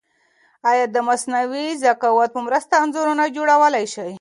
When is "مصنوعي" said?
1.09-1.67